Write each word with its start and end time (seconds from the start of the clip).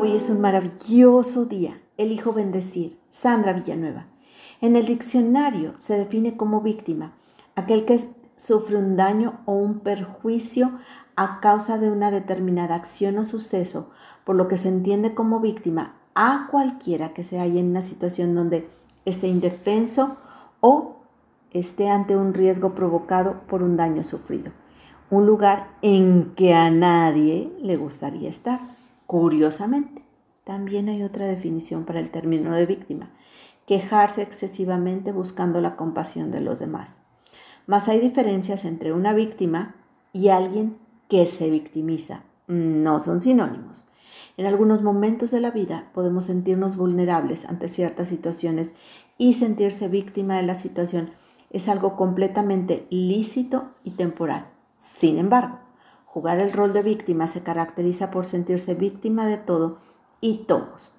Hoy 0.00 0.12
es 0.12 0.30
un 0.30 0.40
maravilloso 0.40 1.46
día. 1.46 1.80
Elijo 1.96 2.32
bendecir. 2.32 3.00
Sandra 3.10 3.52
Villanueva. 3.52 4.06
En 4.60 4.76
el 4.76 4.86
diccionario 4.86 5.72
se 5.78 5.98
define 5.98 6.36
como 6.36 6.60
víctima 6.60 7.14
aquel 7.56 7.84
que 7.84 7.98
sufre 8.36 8.76
un 8.76 8.96
daño 8.96 9.40
o 9.44 9.54
un 9.54 9.80
perjuicio 9.80 10.70
a 11.16 11.40
causa 11.40 11.78
de 11.78 11.90
una 11.90 12.12
determinada 12.12 12.76
acción 12.76 13.18
o 13.18 13.24
suceso, 13.24 13.90
por 14.22 14.36
lo 14.36 14.46
que 14.46 14.56
se 14.56 14.68
entiende 14.68 15.14
como 15.14 15.40
víctima 15.40 15.96
a 16.14 16.46
cualquiera 16.48 17.12
que 17.12 17.24
se 17.24 17.40
halle 17.40 17.58
en 17.58 17.70
una 17.70 17.82
situación 17.82 18.36
donde 18.36 18.70
esté 19.04 19.26
indefenso 19.26 20.16
o 20.60 20.98
esté 21.50 21.90
ante 21.90 22.16
un 22.16 22.34
riesgo 22.34 22.72
provocado 22.72 23.40
por 23.48 23.64
un 23.64 23.76
daño 23.76 24.04
sufrido. 24.04 24.52
Un 25.10 25.26
lugar 25.26 25.70
en 25.82 26.34
que 26.36 26.54
a 26.54 26.70
nadie 26.70 27.52
le 27.60 27.76
gustaría 27.76 28.30
estar. 28.30 28.77
Curiosamente, 29.08 30.04
también 30.44 30.90
hay 30.90 31.02
otra 31.02 31.26
definición 31.26 31.86
para 31.86 31.98
el 31.98 32.10
término 32.10 32.54
de 32.54 32.66
víctima, 32.66 33.10
quejarse 33.64 34.20
excesivamente 34.20 35.12
buscando 35.12 35.62
la 35.62 35.76
compasión 35.76 36.30
de 36.30 36.42
los 36.42 36.58
demás. 36.58 36.98
Mas 37.66 37.88
hay 37.88 38.00
diferencias 38.00 38.66
entre 38.66 38.92
una 38.92 39.14
víctima 39.14 39.76
y 40.12 40.28
alguien 40.28 40.76
que 41.08 41.24
se 41.24 41.48
victimiza. 41.48 42.24
No 42.48 43.00
son 43.00 43.22
sinónimos. 43.22 43.86
En 44.36 44.44
algunos 44.44 44.82
momentos 44.82 45.30
de 45.30 45.40
la 45.40 45.52
vida 45.52 45.90
podemos 45.94 46.24
sentirnos 46.24 46.76
vulnerables 46.76 47.46
ante 47.46 47.68
ciertas 47.68 48.08
situaciones 48.08 48.74
y 49.16 49.32
sentirse 49.32 49.88
víctima 49.88 50.36
de 50.36 50.42
la 50.42 50.54
situación 50.54 51.12
es 51.48 51.70
algo 51.70 51.96
completamente 51.96 52.86
lícito 52.90 53.70
y 53.84 53.92
temporal. 53.92 54.50
Sin 54.76 55.16
embargo, 55.16 55.60
jugar 56.12 56.38
el 56.38 56.52
rol 56.52 56.72
de 56.72 56.82
víctima 56.82 57.26
se 57.26 57.42
caracteriza 57.42 58.10
por 58.10 58.26
sentirse 58.26 58.74
víctima 58.74 59.26
de 59.26 59.38
todo 59.38 59.78
y 60.20 60.44
todos. 60.46 60.92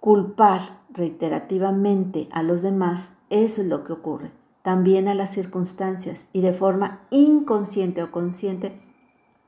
Culpar 0.00 0.60
reiterativamente 0.90 2.28
a 2.32 2.42
los 2.42 2.62
demás, 2.62 3.12
eso 3.30 3.62
es 3.62 3.68
lo 3.68 3.84
que 3.84 3.92
ocurre. 3.92 4.32
También 4.62 5.08
a 5.08 5.14
las 5.14 5.30
circunstancias 5.32 6.26
y 6.32 6.40
de 6.40 6.52
forma 6.52 7.06
inconsciente 7.10 8.02
o 8.02 8.10
consciente 8.10 8.80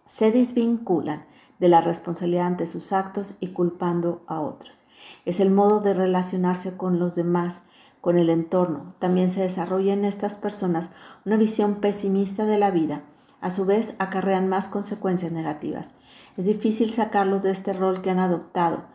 se 0.07 0.31
desvinculan 0.31 1.27
de 1.59 1.69
la 1.69 1.81
responsabilidad 1.81 2.47
ante 2.47 2.67
sus 2.67 2.93
actos 2.93 3.37
y 3.41 3.48
culpando 3.48 4.23
a 4.27 4.41
otros. 4.41 4.79
Es 5.25 5.41
el 5.41 5.51
modo 5.51 5.81
de 5.81 5.95
relacionarse 5.95 6.77
con 6.77 6.98
los 6.98 7.15
demás 7.15 7.63
con 8.01 8.19
el 8.19 8.29
entorno. 8.29 8.95
También 8.98 9.31
se 9.31 9.41
desarrolla 9.41 9.95
en 9.95 10.05
estas 10.05 10.35
personas 10.35 10.91
una 11.25 11.39
visión 11.39 11.77
pesimista 11.77 12.45
de 12.45 12.59
la 12.59 12.71
vida. 12.71 13.03
A 13.45 13.50
su 13.50 13.67
vez, 13.67 13.92
acarrean 13.98 14.48
más 14.48 14.69
consecuencias 14.69 15.31
negativas. 15.31 15.92
Es 16.39 16.47
difícil 16.47 16.91
sacarlos 16.95 17.42
de 17.42 17.51
este 17.51 17.75
rol 17.75 18.01
que 18.01 18.09
han 18.09 18.19
adoptado. 18.19 18.86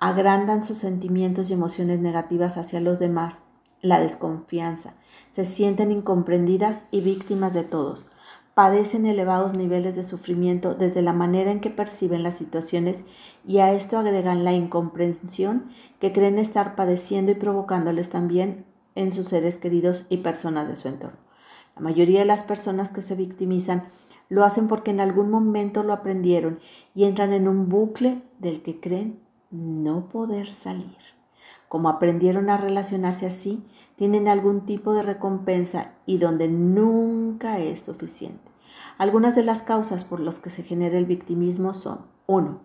Agrandan 0.00 0.64
sus 0.64 0.78
sentimientos 0.78 1.50
y 1.50 1.52
emociones 1.52 2.00
negativas 2.00 2.56
hacia 2.56 2.80
los 2.80 2.98
demás, 2.98 3.44
la 3.82 4.00
desconfianza. 4.00 4.94
Se 5.30 5.44
sienten 5.44 5.92
incomprendidas 5.92 6.82
y 6.90 7.00
víctimas 7.00 7.54
de 7.54 7.62
todos 7.62 8.06
padecen 8.54 9.04
elevados 9.04 9.54
niveles 9.54 9.94
de 9.96 10.02
sufrimiento 10.02 10.74
desde 10.74 11.02
la 11.02 11.12
manera 11.12 11.50
en 11.50 11.60
que 11.60 11.68
perciben 11.68 12.22
las 12.22 12.36
situaciones 12.36 13.04
y 13.46 13.58
a 13.58 13.72
esto 13.72 13.98
agregan 13.98 14.44
la 14.44 14.54
incomprensión 14.54 15.68
que 16.00 16.10
creen 16.10 16.38
estar 16.38 16.74
padeciendo 16.74 17.30
y 17.30 17.34
provocándoles 17.34 18.08
también 18.08 18.64
en 18.94 19.12
sus 19.12 19.28
seres 19.28 19.58
queridos 19.58 20.06
y 20.08 20.16
personas 20.16 20.68
de 20.68 20.76
su 20.76 20.88
entorno. 20.88 21.25
La 21.76 21.82
mayoría 21.82 22.20
de 22.20 22.24
las 22.24 22.42
personas 22.42 22.90
que 22.90 23.02
se 23.02 23.14
victimizan 23.14 23.84
lo 24.28 24.44
hacen 24.44 24.66
porque 24.66 24.90
en 24.90 25.00
algún 25.00 25.30
momento 25.30 25.82
lo 25.82 25.92
aprendieron 25.92 26.58
y 26.94 27.04
entran 27.04 27.32
en 27.32 27.46
un 27.46 27.68
bucle 27.68 28.22
del 28.38 28.62
que 28.62 28.80
creen 28.80 29.20
no 29.50 30.08
poder 30.08 30.48
salir. 30.48 30.96
Como 31.68 31.88
aprendieron 31.88 32.48
a 32.48 32.56
relacionarse 32.56 33.26
así, 33.26 33.64
tienen 33.96 34.26
algún 34.26 34.64
tipo 34.64 34.94
de 34.94 35.02
recompensa 35.02 35.92
y 36.06 36.18
donde 36.18 36.48
nunca 36.48 37.58
es 37.58 37.80
suficiente. 37.80 38.50
Algunas 38.98 39.34
de 39.34 39.42
las 39.42 39.62
causas 39.62 40.04
por 40.04 40.20
las 40.20 40.40
que 40.40 40.50
se 40.50 40.62
genera 40.62 40.96
el 40.96 41.06
victimismo 41.06 41.74
son 41.74 42.06
1. 42.26 42.58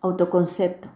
Autoconcepto. 0.00 0.88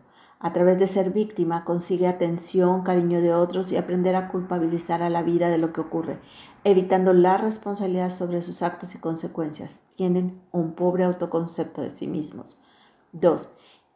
A 0.45 0.53
través 0.53 0.77
de 0.77 0.89
ser 0.89 1.13
víctima 1.13 1.65
consigue 1.65 2.09
atención, 2.09 2.83
cariño 2.83 3.21
de 3.21 3.33
otros 3.33 3.71
y 3.71 3.77
aprender 3.77 4.17
a 4.17 4.27
culpabilizar 4.27 5.01
a 5.01 5.09
la 5.09 5.23
vida 5.23 5.49
de 5.51 5.59
lo 5.59 5.73
que 5.73 5.81
ocurre, 5.81 6.19
evitando 6.65 7.13
la 7.13 7.37
responsabilidad 7.37 8.11
sobre 8.11 8.43
sus 8.43 8.63
actos 8.63 8.97
y 8.97 8.99
consecuencias. 8.99 9.83
Tienen 9.95 10.43
un 10.51 10.73
pobre 10.73 11.05
autoconcepto 11.05 11.81
de 11.81 11.91
sí 11.91 12.09
mismos. 12.09 12.59
2. 13.13 13.51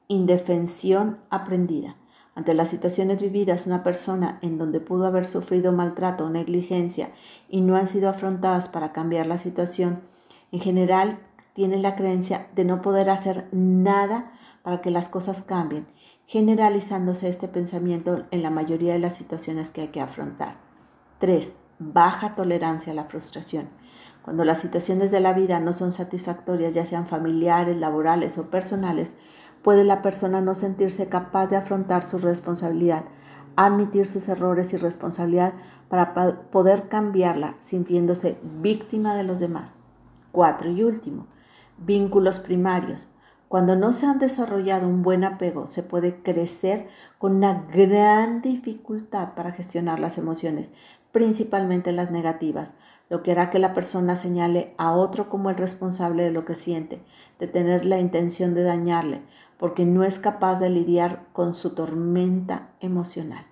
Indefensión 0.07 1.19
aprendida. 1.31 1.97
Ante 2.37 2.55
las 2.55 2.69
situaciones 2.69 3.21
vividas, 3.21 3.67
una 3.67 3.83
persona 3.83 4.39
en 4.41 4.57
donde 4.57 4.79
pudo 4.79 5.07
haber 5.07 5.25
sufrido 5.25 5.73
maltrato 5.73 6.27
o 6.27 6.31
negligencia 6.31 7.11
y 7.49 7.61
no 7.61 7.75
han 7.75 7.89
sido 7.89 8.09
afrontadas 8.09 8.69
para 8.69 8.93
cambiar 8.93 9.27
la 9.27 9.39
situación, 9.39 10.01
en 10.53 10.61
general 10.61 11.19
tiene 11.55 11.79
la 11.79 11.97
creencia 11.97 12.47
de 12.55 12.65
no 12.65 12.83
poder 12.83 13.11
hacer 13.11 13.49
nada 13.51 14.31
para 14.63 14.81
que 14.81 14.91
las 14.91 15.09
cosas 15.09 15.43
cambien, 15.43 15.87
generalizándose 16.27 17.29
este 17.29 17.47
pensamiento 17.47 18.25
en 18.33 18.43
la 18.43 18.51
mayoría 18.51 18.93
de 18.93 18.99
las 18.99 19.17
situaciones 19.17 19.71
que 19.71 19.83
hay 19.83 19.89
que 19.89 20.01
afrontar. 20.01 20.57
3. 21.19 21.53
Baja 21.79 22.35
tolerancia 22.35 22.93
a 22.93 22.97
la 22.97 23.05
frustración. 23.05 23.69
Cuando 24.23 24.45
las 24.45 24.59
situaciones 24.61 25.13
de 25.13 25.21
la 25.21 25.35
vida 25.35 25.61
no 25.61 25.73
son 25.73 25.93
satisfactorias, 25.93 26.75
ya 26.75 26.85
sean 26.85 27.07
familiares, 27.07 27.77
laborales 27.77 28.39
o 28.39 28.51
personales, 28.51 29.15
puede 29.63 29.85
la 29.85 30.03
persona 30.03 30.41
no 30.41 30.55
sentirse 30.55 31.09
capaz 31.09 31.47
de 31.47 31.57
afrontar 31.57 32.03
su 32.03 32.19
responsabilidad, 32.19 33.05
admitir 33.55 34.05
sus 34.05 34.29
errores 34.29 34.73
y 34.73 34.79
responsabilidad 34.79 35.55
para 35.89 36.13
poder 36.51 36.89
cambiarla, 36.89 37.55
sintiéndose 37.61 38.37
víctima 38.61 39.15
de 39.15 39.23
los 39.23 39.39
demás. 39.39 39.75
Cuatro 40.33 40.71
y 40.71 40.83
último, 40.83 41.29
vínculos 41.79 42.41
primarios. 42.41 43.07
Cuando 43.49 43.77
no 43.77 43.93
se 43.93 44.07
han 44.07 44.19
desarrollado 44.19 44.89
un 44.89 45.03
buen 45.03 45.23
apego, 45.23 45.69
se 45.69 45.85
puede 45.85 46.21
crecer 46.23 46.89
con 47.19 47.37
una 47.37 47.67
gran 47.73 48.43
dificultad 48.43 49.35
para 49.35 49.53
gestionar 49.53 50.01
las 50.01 50.19
emociones, 50.19 50.73
principalmente 51.13 51.93
las 51.93 52.11
negativas, 52.11 52.73
lo 53.09 53.23
que 53.23 53.31
hará 53.33 53.51
que 53.51 53.61
la 53.61 53.73
persona 53.73 54.17
señale 54.17 54.75
a 54.79 54.93
otro 54.93 55.29
como 55.29 55.49
el 55.49 55.57
responsable 55.57 56.25
de 56.25 56.33
lo 56.33 56.45
que 56.45 56.57
siente, 56.57 57.01
de 57.39 57.47
tener 57.47 57.87
la 57.87 58.01
intención 58.01 58.55
de 58.55 58.65
dañarle, 58.65 59.23
porque 59.59 59.87
no 59.87 60.03
es 60.03 60.19
capaz 60.19 60.59
de 60.59 60.71
lidiar 60.71 61.27
con 61.33 61.55
su 61.55 61.71
tormenta 61.75 62.71
emocional. 62.81 63.47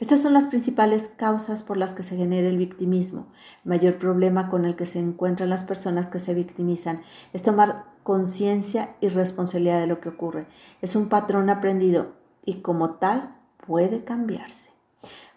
Estas 0.00 0.20
son 0.20 0.32
las 0.32 0.46
principales 0.46 1.08
causas 1.16 1.62
por 1.62 1.76
las 1.76 1.94
que 1.94 2.02
se 2.02 2.16
genera 2.16 2.48
el 2.48 2.58
victimismo. 2.58 3.28
El 3.64 3.70
mayor 3.70 3.98
problema 3.98 4.48
con 4.48 4.64
el 4.64 4.76
que 4.76 4.86
se 4.86 4.98
encuentran 4.98 5.50
las 5.50 5.64
personas 5.64 6.06
que 6.06 6.18
se 6.18 6.34
victimizan 6.34 7.02
es 7.32 7.42
tomar 7.42 7.86
conciencia 8.02 8.94
y 9.00 9.08
responsabilidad 9.08 9.80
de 9.80 9.86
lo 9.86 10.00
que 10.00 10.10
ocurre. 10.10 10.46
Es 10.82 10.96
un 10.96 11.08
patrón 11.08 11.50
aprendido 11.50 12.14
y 12.44 12.60
como 12.60 12.94
tal 12.94 13.36
puede 13.66 14.04
cambiarse. 14.04 14.70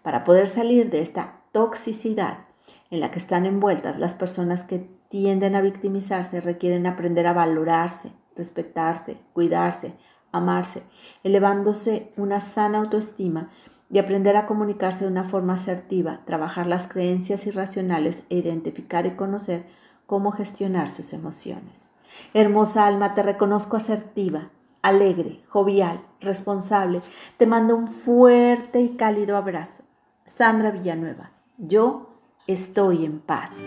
Para 0.03 0.23
poder 0.23 0.47
salir 0.47 0.89
de 0.89 1.01
esta 1.01 1.41
toxicidad 1.51 2.45
en 2.91 2.99
la 2.99 3.11
que 3.11 3.19
están 3.19 3.45
envueltas 3.45 3.99
las 3.99 4.13
personas 4.13 4.63
que 4.63 4.89
tienden 5.09 5.55
a 5.55 5.61
victimizarse 5.61 6.41
requieren 6.41 6.85
aprender 6.85 7.27
a 7.27 7.33
valorarse, 7.33 8.11
respetarse, 8.35 9.17
cuidarse, 9.33 9.95
amarse, 10.31 10.83
elevándose 11.23 12.13
una 12.15 12.39
sana 12.39 12.79
autoestima 12.79 13.49
y 13.91 13.99
aprender 13.99 14.37
a 14.37 14.45
comunicarse 14.45 15.05
de 15.05 15.11
una 15.11 15.23
forma 15.23 15.53
asertiva, 15.53 16.21
trabajar 16.25 16.67
las 16.67 16.87
creencias 16.87 17.47
irracionales 17.47 18.23
e 18.29 18.35
identificar 18.37 19.05
y 19.05 19.15
conocer 19.15 19.65
cómo 20.05 20.31
gestionar 20.31 20.89
sus 20.89 21.13
emociones. 21.13 21.89
Hermosa 22.33 22.85
alma, 22.85 23.13
te 23.15 23.23
reconozco 23.23 23.77
asertiva, 23.77 24.49
alegre, 24.81 25.43
jovial, 25.49 26.05
responsable. 26.21 27.01
Te 27.37 27.47
mando 27.47 27.75
un 27.75 27.87
fuerte 27.87 28.81
y 28.81 28.95
cálido 28.95 29.37
abrazo. 29.37 29.83
Sandra 30.25 30.71
Villanueva, 30.71 31.31
yo 31.57 32.21
estoy 32.47 33.05
en 33.05 33.19
paz. 33.19 33.61